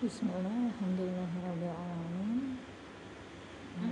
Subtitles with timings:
[0.00, 2.56] Bismillah, alhamdulillahirrahmanirrahim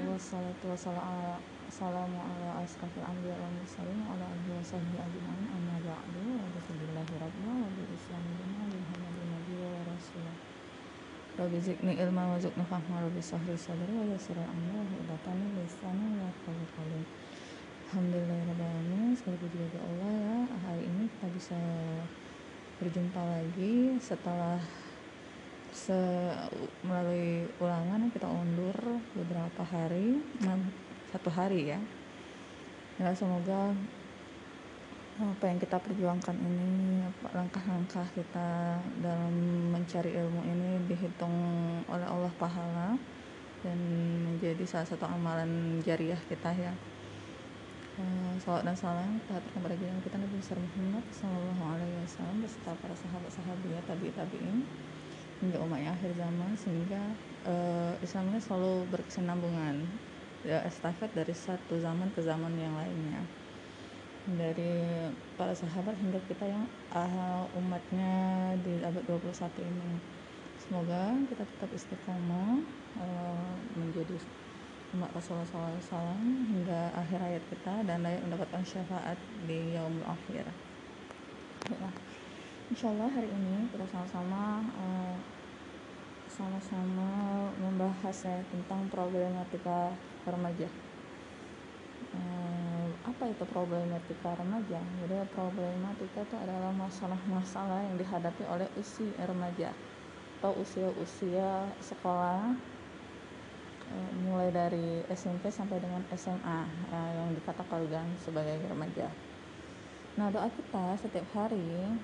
[0.09, 5.53] Wassalatu wassalamu ala asrafil anbiya wal mursalin ala alihi wa sahbihi ajma'in.
[5.53, 6.41] Amma ba'du.
[6.41, 10.37] Wa billahi rabbil wa bil islam dina wa muhammadin nabiyya wa rasulullah
[11.45, 16.25] Rabbi zidni ilma wa zidni fahma Rabbi sahri sadri wa yassir amri wa hidatan lisani
[16.25, 16.65] wa qawli.
[16.73, 17.05] Qawli
[17.85, 20.57] Alhamdulillahirrahmanirrahim Sekali puji bagi Allah ya.
[20.73, 21.61] Hari ini kita bisa
[22.81, 24.57] berjumpa lagi setelah
[25.79, 26.01] se
[26.83, 28.75] melalui ulangan kita undur
[29.15, 30.19] beberapa hari
[31.15, 31.79] satu hari ya.
[32.99, 33.71] Ya semoga
[35.19, 39.35] apa yang kita perjuangkan ini langkah-langkah kita dalam
[39.71, 41.35] mencari ilmu ini dihitung
[41.87, 42.99] oleh Allah pahala
[43.63, 43.79] dan
[44.23, 46.75] menjadi salah satu amalan jariah kita ya.
[47.99, 52.95] Uh, salawat dan salam kita kepada kita Nabi besar Muhammad Sallallahu Alaihi Wasallam beserta para
[52.95, 54.63] sahabat-sahabat tabi tabiin
[55.39, 57.03] hingga umatnya akhir zaman sehingga
[57.47, 59.87] uh, Islam ini selalu berkesinambungan
[60.47, 63.23] ya estafet dari satu zaman ke zaman yang lainnya
[64.29, 65.09] dari
[65.41, 68.13] para sahabat hingga kita yang uh, umatnya
[68.61, 69.33] di abad 21
[69.65, 69.93] ini
[70.61, 72.61] semoga kita tetap istiqomah
[73.01, 74.21] uh, menjadi
[74.97, 75.49] umat Rasulullah
[75.81, 80.49] SAW hingga akhir hayat kita dan layak mendapatkan syafaat di yaumul akhir.
[81.69, 81.91] Ya.
[82.69, 85.17] Insya Allah hari ini kita sama-sama uh,
[86.29, 87.09] sama-sama
[87.57, 89.97] membahas ya tentang problematika
[90.29, 90.69] remaja.
[92.13, 94.85] Uh, apa itu problematika remaja?
[94.85, 99.73] Jadi problematika itu adalah masalah-masalah yang dihadapi oleh usia remaja
[100.37, 102.53] atau usia-usia sekolah
[103.97, 109.09] uh, mulai dari SMP sampai dengan SMA yang dikatakan sebagai remaja.
[110.21, 111.97] Nah doa kita setiap hari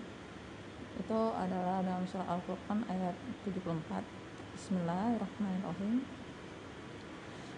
[0.95, 4.07] itu adalah dalam surah Al-Furqan ayat 74
[4.55, 6.07] Bismillahirrahmanirrahim.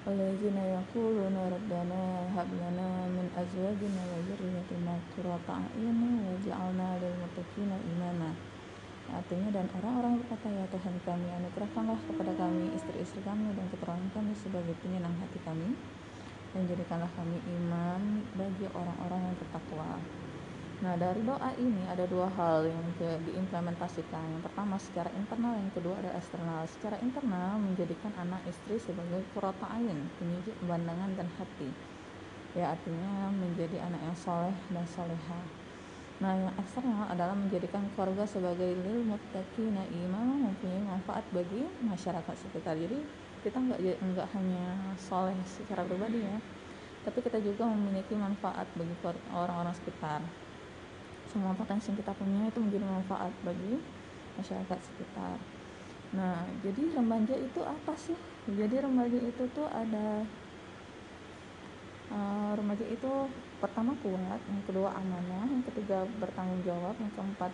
[0.09, 6.01] Alladzina yaquluna rabbana hab lana min azwajina wa dzurriyyatina qurrata a'yun
[6.33, 8.33] waj'alna lil muttaqina imama.
[9.13, 14.33] Artinya dan orang-orang berkata ya Tuhan kami anugerahkanlah kepada kami istri-istri kami dan keturunan kami
[14.33, 15.77] sebagai penyenang hati kami.
[16.57, 20.01] Dan jadikanlah kami imam bagi orang-orang yang bertakwa.
[20.77, 24.29] Nah, dari doa ini ada dua hal yang diimplementasikan.
[24.37, 26.69] Yang pertama secara internal, yang kedua ada eksternal.
[26.69, 31.73] Secara internal menjadikan anak istri sebagai kurota ain, penyidik pandangan dan hati.
[32.53, 35.41] Ya, artinya menjadi anak yang soleh dan soleha.
[36.21, 42.77] Nah, yang eksternal adalah menjadikan keluarga sebagai lil muttaqina imam mempunyai manfaat bagi masyarakat sekitar.
[42.77, 43.01] Jadi,
[43.49, 44.65] kita nggak nggak hanya
[45.01, 46.37] soleh secara pribadi ya,
[47.05, 48.93] tapi kita juga memiliki manfaat bagi
[49.33, 50.46] orang-orang sekitar
[51.37, 53.77] semua potensi yang kita punya itu menjadi manfaat bagi
[54.41, 55.37] masyarakat sekitar.
[56.17, 58.17] Nah jadi remaja itu apa sih?
[58.49, 60.25] Jadi remaja itu tuh ada
[62.09, 63.29] uh, remaja itu
[63.61, 67.53] pertama kuat yang kedua amanah yang ketiga bertanggung jawab yang keempat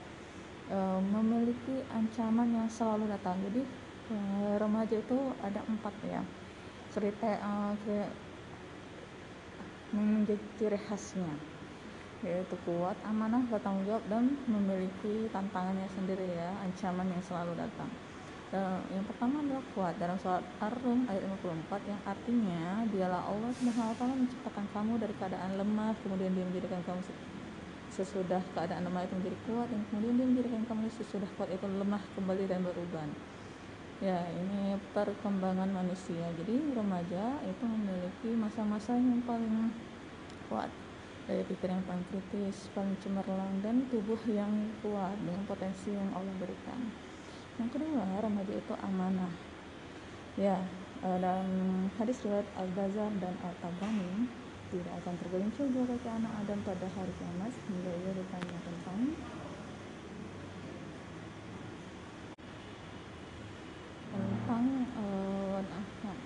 [0.71, 3.35] uh, memiliki ancaman yang selalu datang.
[3.51, 3.67] Jadi
[4.15, 6.23] uh, remaja itu ada empat ya.
[6.95, 7.75] Cerita uh,
[9.91, 11.52] menjadi ciri khasnya
[12.23, 17.91] yaitu kuat, amanah, bertanggung jawab dan memiliki tantangannya sendiri ya, ancaman yang selalu datang.
[18.53, 23.93] Dan yang pertama adalah kuat dalam surat Ar-Rum ayat 54 yang artinya dialah Allah Subhanahu
[23.93, 27.01] wa taala menciptakan kamu dari keadaan lemah kemudian dia menjadikan kamu
[27.89, 32.03] sesudah keadaan lemah itu menjadi kuat dan kemudian dia menjadikan kamu sesudah kuat itu lemah
[32.13, 33.09] kembali dan berubah.
[34.05, 36.27] Ya, ini perkembangan manusia.
[36.37, 39.73] Jadi remaja itu memiliki masa-masa yang paling
[40.53, 40.69] kuat
[41.31, 44.51] daya pikir yang paling kritis, paling cemerlang, dan tubuh yang
[44.83, 46.81] kuat dengan potensi yang Allah berikan.
[47.63, 49.33] Yang kedua, remaja itu amanah.
[50.35, 50.59] Ya,
[51.05, 54.27] eh, dalam hadis riwayat Al-Bazar dan Al-Tabani,
[54.73, 59.01] tidak akan tergelincir dua kaki anak Adam pada hari kiamat hingga ia ditanya tentang
[64.13, 64.65] tentang
[64.97, 65.61] uh,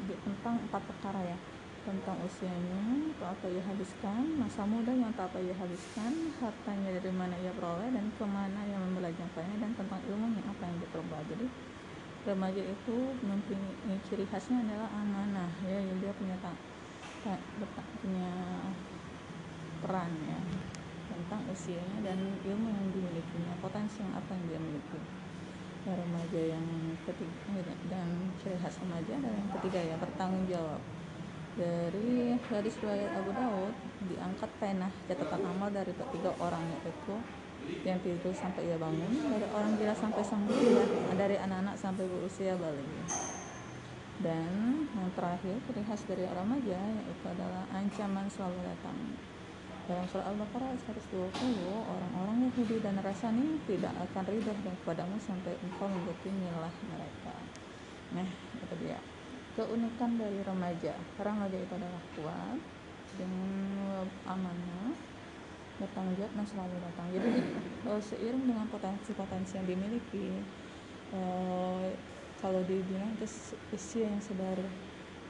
[0.06, 1.38] tentang empat perkara ya
[1.86, 2.82] tentang usianya,
[3.22, 7.94] apa ia habiskan, masa muda yang tak apa ia habiskan, hartanya dari mana ia peroleh
[7.94, 11.22] dan ke mana yang membelanjakannya dan tentang ilmu yang apa yang diperoleh.
[11.30, 11.46] Jadi
[12.26, 16.58] remaja itu mempunyai ciri khasnya adalah amanah ya, yang dia punya tak,
[18.02, 18.30] punya
[19.86, 20.38] peran ya
[21.06, 25.00] tentang usianya dan ilmu yang dimilikinya, potensi yang apa yang dia miliki.
[25.86, 26.66] Ya, remaja yang
[27.06, 28.10] ketiga dan
[28.42, 30.82] ciri khas remaja dan yang ketiga ya bertanggung jawab
[31.56, 33.72] dari hadis riwayat Abu Daud
[34.12, 37.16] diangkat penah catatan amal dari ketiga orang yaitu
[37.82, 40.84] yang tidur sampai ia bangun dari orang gila sampai sang gila
[41.16, 42.84] dari anak-anak sampai berusia balik
[44.20, 48.96] dan yang terakhir ciri khas dari remaja yaitu adalah ancaman selalu datang
[49.86, 51.30] dalam surah Al-Baqarah 120,
[51.70, 54.50] orang-orang Yahudi dan Nasrani tidak akan ridho
[54.82, 57.34] kepadamu sampai engkau milah mereka.
[58.18, 58.98] Nah, itu dia.
[59.56, 60.92] Keunikan dari remaja.
[61.16, 62.60] Remaja itu adalah kuat,
[63.16, 64.92] dengan amanah,
[65.80, 67.06] bertanggung jawab dan selalu datang.
[67.16, 67.30] Jadi
[67.88, 70.44] uh, seiring dengan potensi-potensi yang dimiliki,
[71.16, 71.88] uh,
[72.44, 73.24] kalau dibilang itu
[73.72, 74.60] usia yang sedar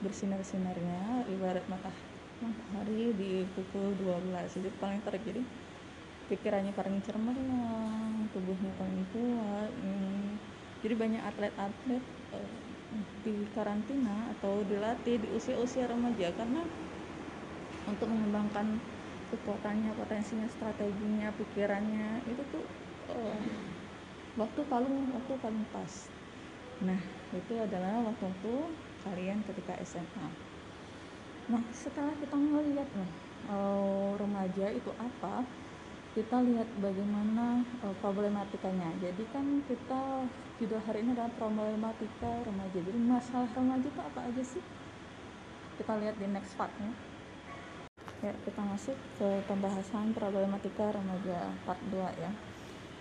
[0.03, 5.41] bersinar-sinarnya, ibarat matahari matahari di pukul 12 jadi paling terjadi
[6.29, 10.37] pikirannya paling cemerlang tubuhnya paling kuat hmm.
[10.85, 12.05] jadi banyak atlet-atlet
[12.37, 12.66] uh,
[13.27, 16.63] di karantina atau dilatih di usia-usia remaja karena
[17.87, 18.79] untuk mengembangkan
[19.35, 22.65] kekuatannya potensinya strateginya pikirannya itu tuh
[23.11, 23.43] uh,
[24.39, 26.07] waktu paling waktu paling pas.
[26.83, 27.01] Nah
[27.35, 28.53] itu adalah waktu
[29.07, 30.29] kalian ketika SMA
[31.47, 33.11] nah setelah kita melihat nih
[33.47, 35.47] uh, remaja itu apa
[36.17, 38.89] kita lihat bagaimana uh, problematikanya.
[39.05, 40.25] Jadi kan kita
[40.57, 42.79] judul hari ini adalah problematika remaja.
[42.81, 44.65] Jadi masalah remaja itu apa aja sih?
[45.77, 46.97] Kita lihat di next partnya
[48.25, 48.33] ya.
[48.41, 52.33] Kita masuk ke pembahasan problematika remaja part 2 ya.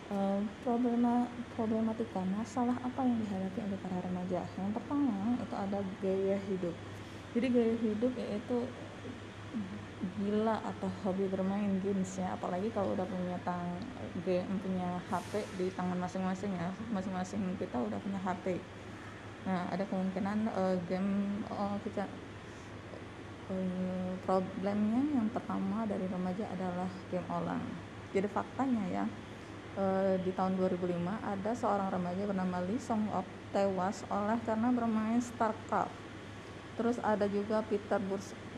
[0.06, 4.46] Uh, problema problematika masalah apa yang dihadapi oleh para remaja?
[4.60, 6.76] Yang pertama itu ada gaya hidup.
[7.34, 8.58] Jadi gaya hidup yaitu
[10.18, 13.76] gila atau hobi bermain games ya apalagi kalau udah punya tang
[14.22, 18.62] game punya HP di tangan masing-masing ya masing-masing kita udah punya HP
[19.46, 22.10] nah ada kemungkinan uh, game uh, kita
[23.50, 27.70] uh, problemnya yang pertama dari remaja adalah game online.
[28.10, 29.06] Jadi faktanya ya
[29.78, 35.22] uh, di tahun 2005 ada seorang remaja bernama Lee Song Ok tewas oleh karena bermain
[35.24, 36.05] StarCraft
[36.76, 38.00] terus ada juga Peter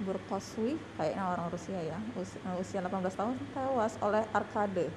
[0.02, 4.90] Burkoswi kayaknya orang Rusia ya usia, usia 18 tahun tewas oleh arcade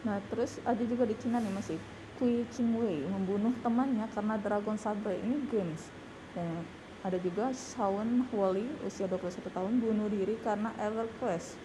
[0.00, 1.78] nah terus ada juga di Cina nih masih
[2.20, 5.88] Kui Qingwei membunuh temannya karena Dragon Sabre ini games.
[6.36, 6.68] Dan
[7.00, 11.56] ada juga Shawn Wally usia 21 tahun bunuh diri karena EverQuest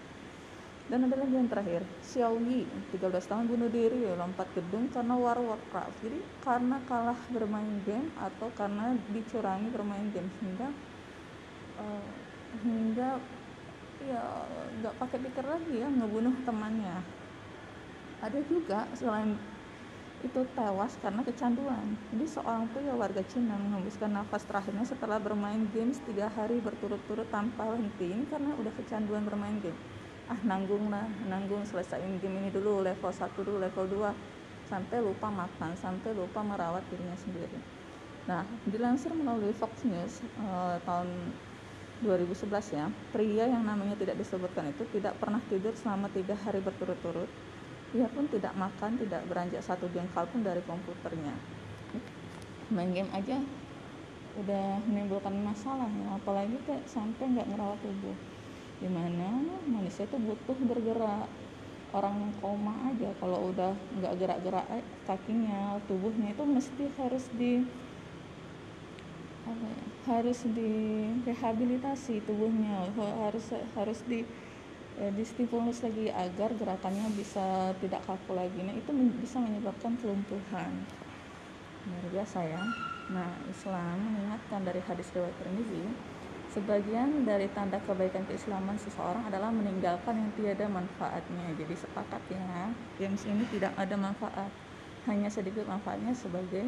[0.85, 2.61] dan ada lagi yang terakhir Xiao Yi
[2.93, 5.97] 13 tahun bunuh diri lompat gedung karena War Warcraft.
[6.05, 10.69] Jadi karena kalah bermain game atau karena dicurangi bermain game sehingga
[11.81, 12.05] uh,
[12.61, 13.17] hingga
[14.05, 14.21] ya
[14.77, 17.01] nggak pakai pikir lagi ya ngebunuh temannya.
[18.21, 19.33] Ada juga selain
[20.21, 21.97] itu tewas karena kecanduan.
[22.13, 27.73] Jadi seorang pria warga Cina menghembuskan nafas terakhirnya setelah bermain games tiga hari berturut-turut tanpa
[27.73, 28.13] henti.
[28.29, 29.77] Karena udah kecanduan bermain game
[30.25, 35.30] ah nanggung lah nanggung selesaiin game ini dulu level 1 dulu level 2 sampai lupa
[35.30, 37.62] makan sampai lupa merawat dirinya sendiri.
[38.25, 41.30] Nah dilansir melalui Fox News uh, tahun
[42.01, 47.30] 2011 ya pria yang namanya tidak disebutkan itu tidak pernah tidur selama tiga hari berturut-turut.
[47.94, 51.38] Ia pun tidak makan tidak beranjak satu jengkal pun dari komputernya.
[52.74, 53.38] Main game aja
[54.36, 58.18] udah menimbulkan masalah ya apalagi kayak sampai nggak ngerawat tubuh
[58.80, 61.27] di mana manusia itu butuh bergerak.
[61.95, 67.63] Orang koma aja kalau udah nggak gerak-gerak eh, kakinya tubuhnya itu mesti harus di
[69.48, 72.91] apa ya, harus direhabilitasi tubuhnya.
[73.00, 74.27] Harus harus di
[75.00, 78.60] eh, distimulus lagi agar gerakannya bisa tidak kaku lagi.
[78.60, 78.91] Nah itu
[79.24, 80.72] bisa menyebabkan kelumpuhan.
[81.88, 82.60] Luar biasa ya.
[83.13, 86.14] Nah Islam mengingatkan dari hadis riwayat Tirmizi
[86.55, 91.51] Sebagian dari tanda kebaikan keislaman seseorang adalah meninggalkan yang tiada manfaatnya.
[91.59, 94.47] Jadi sepakat ya, games ini tidak ada manfaat.
[95.03, 96.63] Hanya sedikit manfaatnya sebagai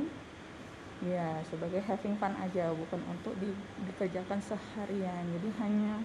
[1.08, 3.48] ya sebagai having fun aja, bukan untuk di,
[3.88, 5.24] dikerjakan seharian.
[5.39, 6.03] Jadi hanya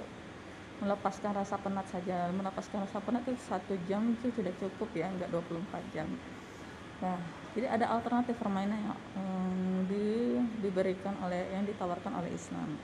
[0.00, 0.08] eh,
[0.80, 2.32] melepaskan rasa penat saja.
[2.32, 6.08] Melepaskan rasa penat itu satu jam itu sudah cukup ya, enggak 24 jam.
[7.02, 7.18] Nah,
[7.54, 12.74] jadi ada alternatif permainan yang um, di, diberikan oleh yang ditawarkan oleh Islam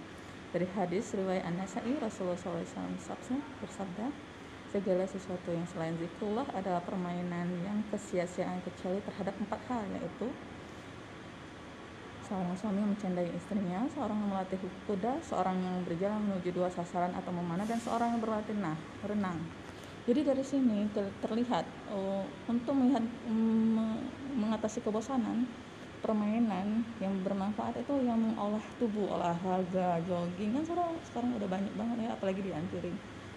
[0.50, 4.06] dari hadis riwayat An-Nasai Rasulullah SAW bersabda
[4.70, 10.26] segala sesuatu yang selain zikrullah adalah permainan yang kesia-siaan kecuali terhadap empat hal yaitu
[12.30, 17.10] seorang suami yang mencandai istrinya, seorang yang melatih kuda, seorang yang berjalan menuju dua sasaran
[17.18, 19.34] atau memanah, dan seorang yang berlatih nah, renang.
[20.10, 20.90] Jadi dari sini
[21.22, 21.62] terlihat
[21.94, 22.98] oh, untuk melihat
[23.30, 23.94] mm,
[24.42, 25.46] mengatasi kebosanan,
[26.02, 31.96] permainan yang bermanfaat itu yang mengolah tubuh olahraga jogging kan sekarang sekarang udah banyak banget
[32.02, 32.50] ya apalagi di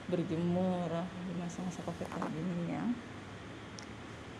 [0.10, 0.90] berjemur
[1.30, 2.84] di masa-masa covid kayak gini ya.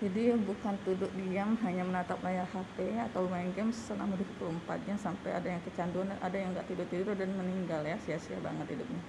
[0.02, 5.38] Jadi bukan duduk diam hanya menatap layar HP atau main game selama 24 jam sampai
[5.38, 9.06] ada yang kecanduan ada yang nggak tidur tidur dan meninggal ya sia-sia banget hidupnya.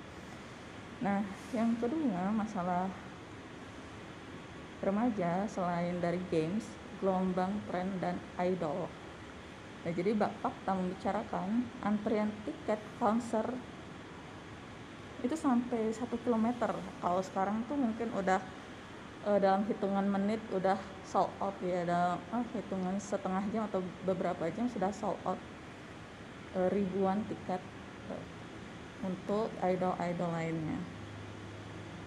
[1.00, 1.24] Nah
[1.56, 2.86] yang kedua masalah
[4.84, 6.68] remaja selain dari games
[7.00, 8.86] gelombang tren dan idol.
[9.84, 13.44] Nah jadi Bapak tak membicarakan antrian tiket konser
[15.24, 16.72] itu sampai satu kilometer.
[17.00, 18.40] Kalau sekarang tuh mungkin udah
[19.24, 24.48] uh, dalam hitungan menit udah sold out ya dalam uh, hitungan setengah jam atau beberapa
[24.52, 25.40] jam sudah sold out
[26.56, 27.60] uh, ribuan tiket
[28.12, 28.24] uh,
[29.04, 30.80] untuk idol-idol lainnya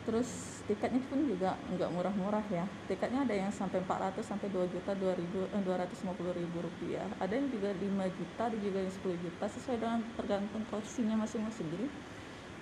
[0.07, 2.63] terus tiketnya pun juga nggak murah-murah ya.
[2.87, 5.19] Tiketnya ada yang sampai 400 sampai 2 juta 2000
[5.51, 7.03] eh, 250 ribu rupiah.
[7.19, 11.67] Ada yang juga 5 juta ada juga yang 10 juta sesuai dengan tergantung kursinya masing-masing.
[11.67, 11.87] Jadi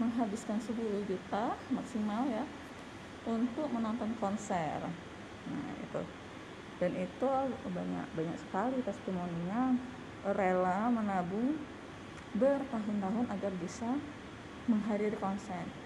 [0.01, 2.43] menghabiskan 10 juta maksimal ya
[3.29, 4.81] untuk menonton konser.
[5.45, 6.01] Nah itu.
[6.81, 7.29] Dan itu
[7.69, 9.77] banyak banyak sekali testimoninya.
[10.33, 11.61] Rela menabung
[12.33, 13.93] bertahun-tahun agar bisa
[14.65, 15.84] menghadiri konser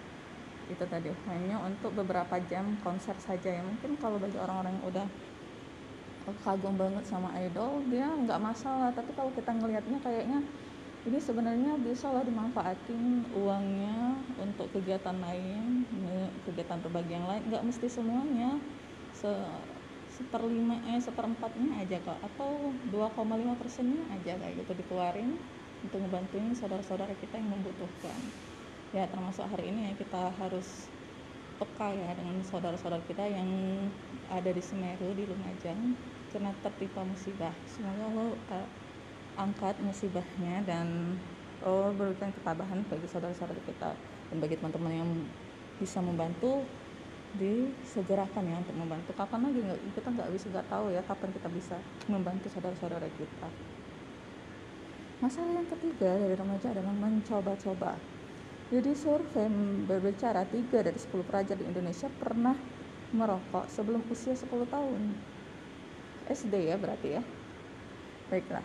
[0.70, 1.10] itu tadi.
[1.28, 3.62] Hanya untuk beberapa jam konser saja ya.
[3.66, 5.08] Mungkin kalau bagi orang-orang yang udah
[6.46, 8.94] kagum banget sama idol dia nggak masalah.
[8.94, 10.40] Tapi kalau kita ngelihatnya kayaknya
[11.00, 15.88] jadi sebenarnya bisa lah dimanfaatin uangnya untuk kegiatan lain
[16.46, 17.42] kegiatan berbagi yang lain.
[17.50, 18.62] Nggak mesti semuanya.
[19.16, 19.32] Se
[20.20, 22.20] seperlima eh seperempatnya aja kok.
[22.22, 25.40] Atau 2,5 persennya aja kayak gitu dikeluarin
[25.80, 28.20] untuk ngebantuin saudara-saudara kita yang membutuhkan
[28.90, 30.90] ya termasuk hari ini ya kita harus
[31.60, 33.50] peka ya dengan saudara-saudara kita yang
[34.32, 35.94] ada di Semeru di Lumajang.
[36.30, 37.54] Karena tertimpa musibah.
[37.66, 38.68] Semoga Allah uh,
[39.34, 41.18] angkat musibahnya dan
[41.66, 43.98] oh, berikan ketabahan bagi saudara-saudara kita
[44.30, 45.12] dan bagi teman-teman yang
[45.82, 46.62] bisa membantu
[47.38, 49.12] disegerakan ya untuk membantu.
[49.18, 53.50] Kapan lagi nggak kita nggak bisa nggak tahu ya kapan kita bisa membantu saudara-saudara kita.
[55.20, 58.00] Masalah yang ketiga dari remaja adalah mencoba-coba
[58.70, 59.50] jadi survei
[59.90, 62.54] berbicara 3 dari 10 pelajar di Indonesia pernah
[63.10, 65.02] merokok sebelum usia 10 tahun
[66.30, 67.22] SD ya berarti ya
[68.30, 68.62] baiklah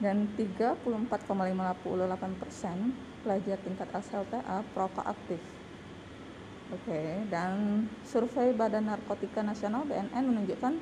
[0.00, 2.92] dan 34,58 persen
[3.24, 5.40] pelajar tingkat SLTA perokok aktif.
[6.66, 7.22] Oke, okay.
[7.30, 10.74] dan survei Badan Narkotika Nasional BNN menunjukkan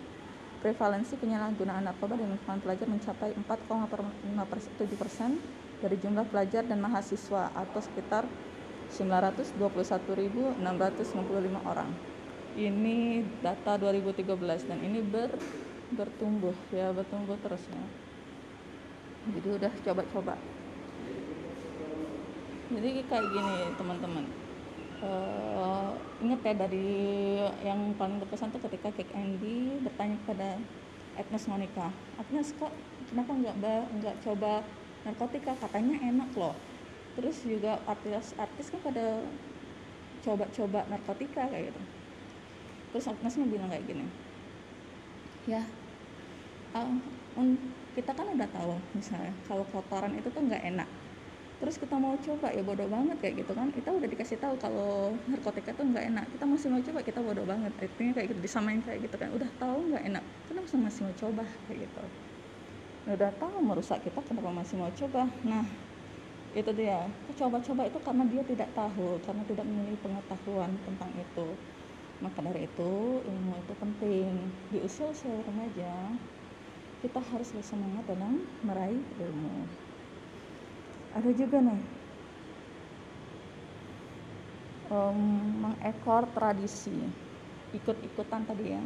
[0.65, 3.45] prevalensi penyalahgunaan narkoba di lingkungan pelajar mencapai 4,7
[4.97, 5.37] persen
[5.85, 8.25] dari jumlah pelajar dan mahasiswa atau sekitar
[8.89, 10.65] 921.655
[11.69, 11.93] orang.
[12.57, 15.37] Ini data 2013 dan ini ber,
[15.93, 17.85] bertumbuh ya bertumbuh terus ya.
[19.37, 20.35] Jadi udah coba-coba.
[22.73, 24.25] Jadi kayak gini teman-teman.
[25.05, 25.93] Uh,
[26.25, 26.89] inget ya dari
[27.61, 30.57] yang paling berkesan tuh ketika Kek Andy bertanya kepada
[31.21, 32.73] Agnes Monica Agnes kok
[33.13, 33.55] kenapa nggak
[34.01, 34.65] nggak coba
[35.05, 36.57] narkotika katanya enak loh.
[37.15, 39.23] Terus juga artis-artis kan pada
[40.25, 41.83] coba-coba narkotika kayak gitu.
[42.91, 44.07] Terus Agnesnya bilang kayak gini
[45.45, 45.61] ya
[46.73, 46.97] uh,
[47.95, 50.89] kita kan udah tahu misalnya kalau kotoran itu tuh nggak enak.
[51.63, 53.71] Terus kita mau coba ya bodoh banget kayak gitu kan.
[53.71, 56.27] Kita udah dikasih tahu kalau narkotika tuh nggak enak.
[56.35, 57.73] Kita masih mau coba kita bodoh banget.
[57.79, 59.31] Artinya kayak gitu disamain kayak gitu kan.
[59.31, 62.03] Udah tahu nggak enak kenapa masih mau coba kayak gitu
[63.05, 65.29] udah tahu merusak kita kenapa masih mau coba?
[65.45, 65.65] Nah
[66.57, 67.05] itu dia.
[67.37, 71.47] Coba-coba itu karena dia tidak tahu karena tidak memiliki pengetahuan tentang itu.
[72.23, 72.93] Maka dari itu
[73.27, 74.33] ilmu itu penting.
[74.73, 75.93] Di usia usia remaja
[77.05, 79.69] kita harus bersemangat dalam meraih ilmu.
[81.13, 81.81] Ada juga nih
[84.91, 85.19] um,
[85.65, 86.95] mengekor tradisi
[87.75, 88.83] ikut-ikutan tadi ya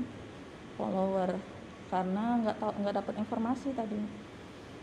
[0.78, 1.58] follower
[1.88, 4.00] karena nggak tahu nggak dapat informasi tadi.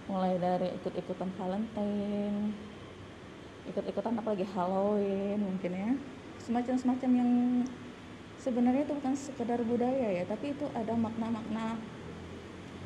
[0.06, 2.54] Mulai dari ikut-ikutan Valentine
[3.66, 5.92] ikut-ikutan apalagi Halloween mungkin ya.
[6.38, 7.32] Semacam-semacam yang
[8.38, 11.82] sebenarnya itu bukan sekedar budaya ya tapi itu ada makna-makna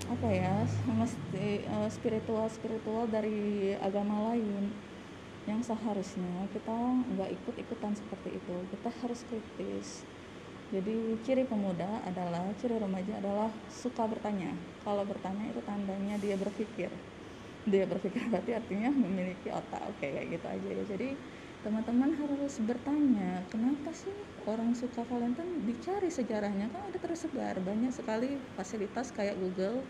[0.08, 4.72] apa ya mesti uh, spiritual spiritual dari agama lain
[5.44, 6.72] yang seharusnya kita
[7.16, 8.56] nggak ikut ikutan seperti itu.
[8.72, 10.08] Kita harus kritis
[10.70, 14.54] jadi ciri pemuda adalah ciri remaja adalah suka bertanya.
[14.86, 16.94] Kalau bertanya itu tandanya dia berpikir.
[17.66, 19.82] Dia berpikir berarti artinya memiliki otak.
[19.90, 20.84] Oke kayak gitu aja ya.
[20.94, 21.10] Jadi
[21.66, 24.14] teman-teman harus bertanya kenapa sih
[24.46, 25.58] orang suka Valentine?
[25.66, 26.70] Dicari sejarahnya.
[26.70, 27.58] Kan ada tersebar.
[27.66, 29.82] Banyak sekali fasilitas kayak Google.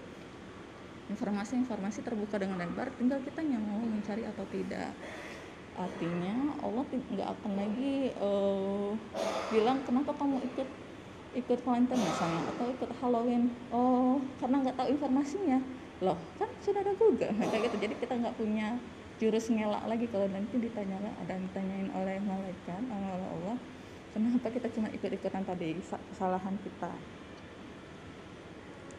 [1.11, 4.95] Informasi-informasi terbuka dengan lebar tinggal kita yang mau mencari atau tidak
[5.79, 8.91] artinya Allah nggak akan lagi uh,
[9.47, 10.69] bilang kenapa kamu ikut
[11.39, 13.43] ikut Valentine misalnya atau ikut Halloween?
[13.71, 15.59] Oh karena nggak tahu informasinya.
[16.03, 17.77] Loh kan sudah ada Google kayak gitu.
[17.79, 18.75] Jadi kita nggak punya
[19.23, 20.05] jurus ngelak lagi.
[20.11, 23.57] Kalau nanti ditanya ada ditanyain oleh malaikat oleh Allah
[24.13, 25.77] kenapa kita cuma ikut-ikutan tadi
[26.11, 26.91] kesalahan kita?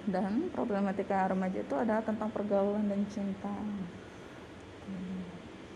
[0.09, 3.53] Dan problematika remaja itu adalah tentang pergaulan dan cinta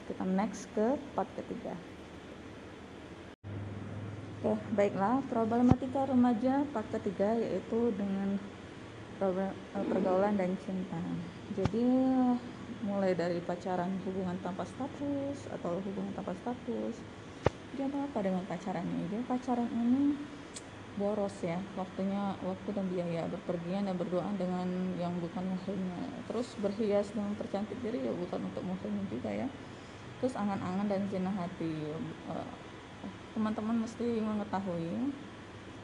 [0.08, 1.73] kita next ke part ketiga
[4.44, 5.25] Oke, baiklah.
[5.32, 8.37] Problematika remaja part ketiga yaitu dengan
[9.25, 11.00] eh, pergaulan dan cinta.
[11.56, 11.80] Jadi
[12.84, 17.00] mulai dari pacaran hubungan tanpa status atau hubungan tanpa status.
[17.73, 19.08] Jadi apa dengan pacarannya?
[19.08, 20.12] Jadi pacaran ini
[20.94, 27.11] boros ya waktunya waktu dan biaya berpergian dan berdoa dengan yang bukan muhrimnya terus berhias
[27.11, 29.49] dengan percantik diri ya bukan untuk muhrimnya juga ya
[30.21, 31.90] terus angan-angan dan zina hati.
[31.94, 32.49] Eh,
[33.35, 35.11] teman-teman mesti mengetahui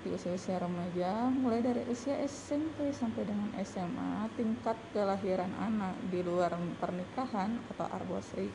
[0.00, 6.56] di usia-usia remaja mulai dari usia SMP sampai dengan SMA tingkat kelahiran anak di luar
[6.80, 8.48] pernikahan atau aborsi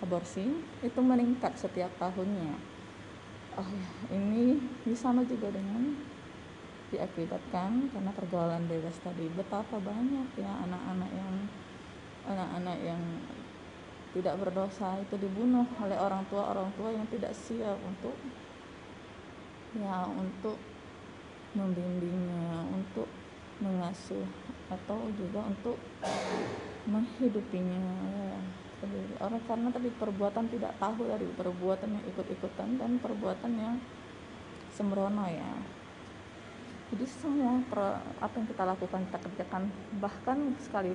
[0.00, 0.48] aborsi
[0.80, 2.56] itu meningkat setiap tahunnya.
[3.60, 4.56] Oh ya ini
[4.96, 5.96] sama juga dengan
[6.88, 9.28] diakibatkan karena pergaulan bebas tadi.
[9.32, 11.34] Betapa banyak ya anak-anak yang
[12.24, 13.02] anak-anak yang
[14.14, 18.14] tidak berdosa itu dibunuh oleh orang tua orang tua yang tidak siap untuk
[19.76, 20.56] ya untuk
[21.56, 23.08] membimbingnya untuk
[23.60, 24.24] mengasuh
[24.68, 25.80] atau juga untuk
[26.84, 27.80] menghidupinya
[28.12, 28.38] ya.
[29.24, 33.76] orang karena tadi perbuatan tidak tahu dari perbuatan yang ikut-ikutan dan perbuatan yang
[34.70, 35.50] sembrono ya
[36.92, 37.58] jadi semua
[38.22, 39.62] apa yang kita lakukan kita kerjakan
[39.98, 40.94] bahkan sekali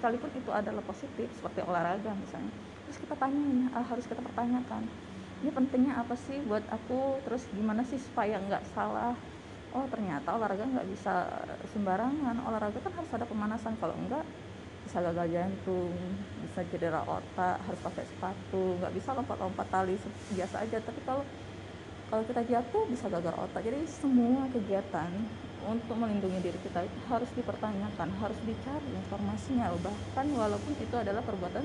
[0.00, 2.52] sekalipun itu adalah positif seperti olahraga misalnya
[2.88, 4.88] terus kita tanya uh, harus kita pertanyakan
[5.40, 7.16] ini pentingnya apa sih buat aku?
[7.24, 9.16] Terus gimana sih supaya nggak salah?
[9.72, 11.24] Oh ternyata olahraga nggak bisa
[11.72, 12.36] sembarangan.
[12.44, 13.72] Olahraga kan harus ada pemanasan.
[13.80, 14.24] Kalau enggak
[14.84, 15.92] bisa gagal jantung
[16.40, 19.96] bisa cedera otak harus pakai sepatu nggak bisa lompat-lompat tali
[20.36, 20.76] biasa aja.
[20.84, 21.24] Tapi kalau
[22.12, 23.64] kalau kita jatuh bisa gagal otak.
[23.64, 25.08] Jadi semua kegiatan
[25.68, 29.72] untuk melindungi diri kita itu harus dipertanyakan, harus dicari informasinya.
[29.76, 31.64] Bahkan walaupun itu adalah perbuatan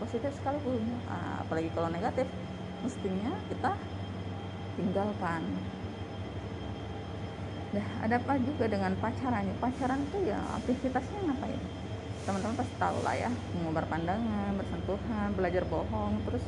[0.00, 0.80] positif sekalipun.
[1.08, 2.24] Nah, apalagi kalau negatif
[2.84, 3.72] mestinya kita
[4.76, 5.42] tinggalkan.
[7.74, 9.44] Nah ada apa juga dengan pacaran?
[9.60, 11.60] Pacaran itu ya aktivitasnya ngapain?
[12.24, 16.44] Teman-teman pasti tahu lah ya mengubah pandangan bersentuhan belajar bohong terus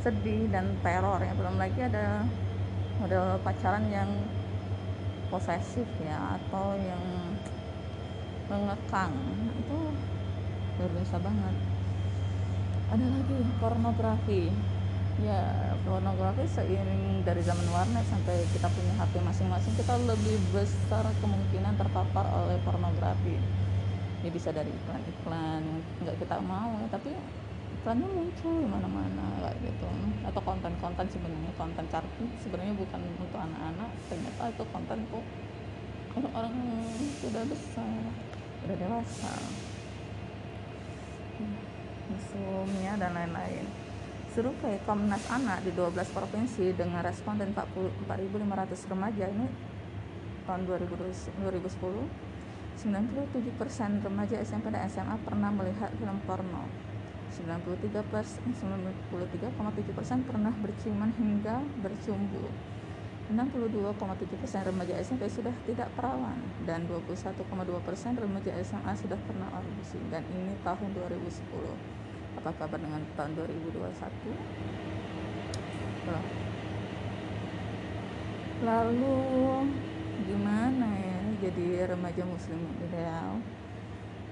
[0.00, 1.32] sedih dan teror ya.
[1.36, 2.24] Belum lagi ada
[3.00, 4.08] model pacaran yang
[5.32, 7.00] posesif ya atau yang
[8.52, 9.16] mengekang
[9.56, 9.78] itu
[10.76, 11.54] luar biasa banget.
[12.92, 14.42] Ada lagi pornografi.
[15.24, 21.80] Ya pornografi seiring dari zaman warnet sampai kita punya HP masing-masing kita lebih besar kemungkinan
[21.80, 23.40] terpapar oleh pornografi.
[24.20, 27.16] Ya bisa dari iklan-iklan yang nggak kita mau tapi
[27.82, 29.90] iklannya muncul di mana-mana kayak gitu.
[30.22, 33.90] Atau konten-konten sebenarnya konten kartun sebenarnya bukan untuk anak-anak.
[34.06, 35.24] Ternyata itu konten untuk
[36.14, 36.54] orang-orang
[37.18, 38.06] sudah besar
[38.62, 39.34] sudah dewasa.
[42.06, 43.66] Museumnya dan lain-lain.
[44.30, 49.26] Survei Komnas Anak di 12 provinsi dengan responden 4.500 remaja.
[49.26, 49.46] Ini
[50.46, 52.30] tahun 2010
[52.72, 56.91] 97% remaja SMP dan SMA pernah melihat film porno
[57.32, 62.44] 93 persen 93,7 persen pernah berciuman hingga bercumbu.
[63.32, 66.36] 62,7 persen remaja SMP sudah tidak perawan
[66.68, 67.40] dan 21,2
[67.80, 71.48] persen remaja SMA sudah pernah orasi dan ini tahun 2010
[72.42, 73.80] apa kabar dengan tahun 2021
[78.62, 79.16] lalu
[80.28, 81.20] gimana ya?
[81.42, 83.42] Jadi remaja muslim ideal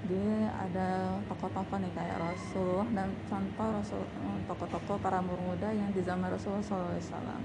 [0.09, 6.01] dia ada tokoh-tokoh nih kayak Rasul dan contoh Rasul eh, tokoh-tokoh para muda yang di
[6.01, 6.65] zaman Rasulullah
[6.97, 7.37] SAW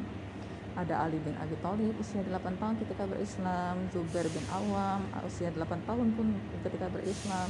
[0.76, 3.88] ada Ali bin Abi Thalib usia 8 tahun ketika berislam.
[3.88, 6.36] Zubair bin Awam usia 8 tahun pun
[6.68, 7.48] ketika berislam.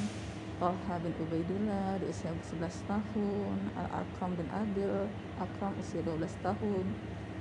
[0.63, 3.57] Talha bin Ubaidillah di usia 11 tahun.
[3.75, 5.11] Al-Akram bin Adil
[5.43, 6.87] Akram usia 12 tahun.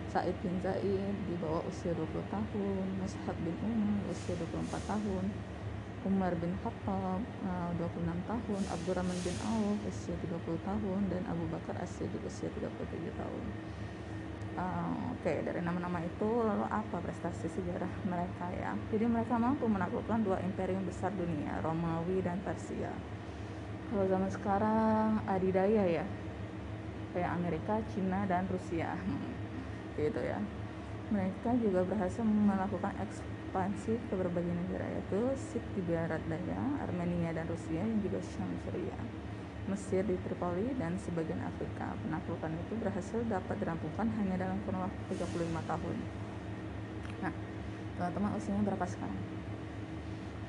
[0.10, 2.86] Said bin Zaid di bawah usia 20 tahun.
[2.97, 5.25] Mushab bin Umar usia 24 tahun
[6.06, 7.18] Umar bin Khattab
[7.50, 12.70] uh, 26 tahun, Abdurrahman bin Auf usia 30 tahun dan Abu Bakar As-Siddiq usia 37
[13.18, 13.46] tahun.
[14.56, 18.78] Uh, Oke, okay, dari nama-nama itu lalu apa prestasi sejarah mereka ya?
[18.94, 22.94] Jadi mereka mampu menaklukkan dua imperium besar dunia, Romawi dan Persia.
[23.89, 26.06] Kalau zaman sekarang adidaya ya,
[27.18, 28.94] kayak Amerika, Cina dan Rusia,
[29.98, 30.38] gitu ya.
[31.06, 32.94] mereka juga berhasil melakukan
[33.56, 38.52] ekspansi ke berbagai negara yaitu Sik di barat daya, Armenia dan Rusia yang juga Syam.
[39.72, 41.96] Mesir di Tripoli dan sebagian Afrika.
[42.04, 45.98] Penaklukan itu berhasil dapat dirampungkan hanya dalam kurun waktu 35 tahun.
[47.24, 47.34] Nah,
[47.96, 49.24] teman-teman usianya berapa sekarang?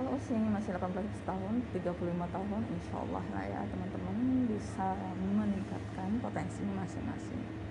[0.03, 4.17] Kalau usianya masih 18 tahun, 35 tahun, insya Allah lah ya teman-teman
[4.51, 7.66] bisa meningkatkan potensinya masing-masing.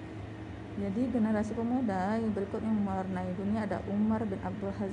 [0.75, 4.91] Jadi generasi pemuda yang berikutnya mewarnai dunia ada Umar bin Abdul Aziz.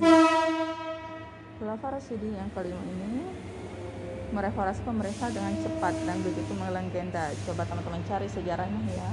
[1.59, 3.27] Khulafaur Rasyidi yang kelima ini
[4.31, 7.35] mereformasi pemerintah dengan cepat dan begitu melegenda.
[7.43, 9.11] Coba teman-teman cari sejarahnya ya.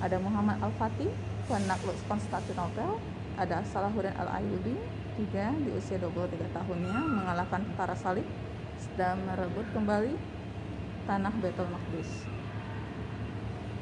[0.00, 1.12] Ada Muhammad Al-Fatih,
[1.44, 2.96] penakluk Konstantinopel,
[3.36, 4.80] ada Salahuddin Al-Ayyubi,
[5.20, 8.24] juga di usia 23 tahunnya mengalahkan tentara salib
[8.96, 10.16] dan merebut kembali
[11.04, 12.39] tanah Betul Maqdis.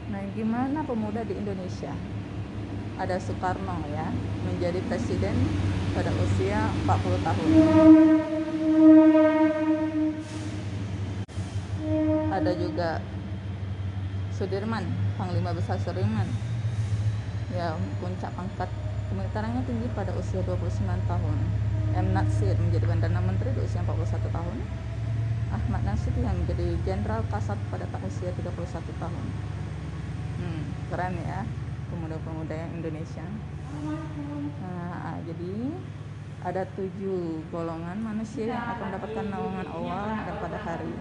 [0.08, 1.92] Nah, gimana pemuda di Indonesia?
[2.98, 4.08] Ada Soekarno ya,
[4.48, 5.36] menjadi presiden
[5.94, 7.50] pada usia 40 tahun.
[12.38, 13.02] ada juga
[14.30, 14.86] Sudirman
[15.18, 16.28] Panglima Besar Sudirman
[17.50, 18.70] ya puncak pangkat
[19.10, 21.36] kemiliterannya tinggi pada usia 29 tahun
[21.98, 22.06] M.
[22.14, 24.56] Natsir menjadi Perdana Menteri di usia 41 tahun
[25.48, 28.54] Ahmad Nasution menjadi Jenderal Kasat pada usia 31
[29.02, 29.24] tahun
[30.38, 31.42] hmm, keren ya
[31.90, 33.26] pemuda-pemuda yang Indonesia.
[34.62, 35.54] Nah, jadi
[36.38, 40.94] ada tujuh golongan manusia yang akan mendapatkan naungan Allah pada hari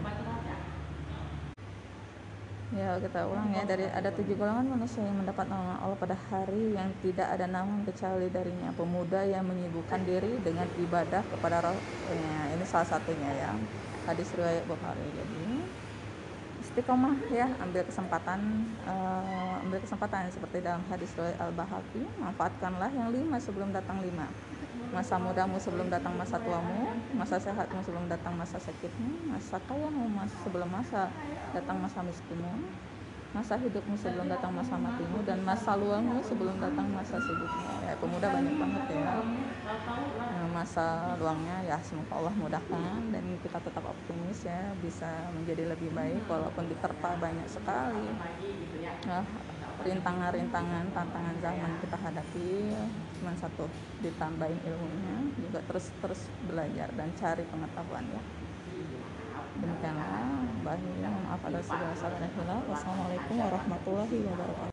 [2.75, 6.75] Ya kita ulang ya dari ada tujuh golongan manusia yang mendapat nama Allah pada hari
[6.75, 8.75] yang tidak ada namun kecuali darinya.
[8.75, 11.79] Pemuda yang menyibukkan diri dengan ibadah kepada roh
[12.51, 13.55] ini salah satunya ya
[14.03, 15.07] hadis riwayat Bukhari.
[15.15, 15.56] Jadi
[16.77, 18.37] istiqomah ya ambil kesempatan
[18.85, 24.29] uh, ambil kesempatan seperti dalam hadis Al Bahaki manfaatkanlah yang lima sebelum datang lima.
[24.93, 30.29] Masa mudamu sebelum datang masa tuamu masa sehatmu sebelum datang masa sakitmu masa kayamu mas
[30.45, 31.09] sebelum masa
[31.49, 32.69] datang masa miskinmu
[33.33, 37.89] masa hidupmu sebelum datang masa matimu dan masa luangmu sebelum datang masa sibukmu.
[37.89, 39.17] Ya pemuda banyak banget ya
[40.57, 43.01] masa luangnya ya semoga Allah mudahkan.
[43.13, 48.09] Dan kita tetap optimis ya bisa menjadi lebih baik walaupun diterpa banyak sekali
[49.05, 49.21] nah,
[49.85, 52.49] rintangan-rintangan tantangan zaman kita hadapi.
[53.21, 53.69] Cuma satu
[54.01, 58.21] ditambahin ilmunya juga terus terus belajar dan cari pengetahuan ya.
[59.57, 62.29] Demikianlah bahagia maaf ada segala salah dan
[62.69, 64.57] wassalamualaikum warahmatullahi wabarakatuh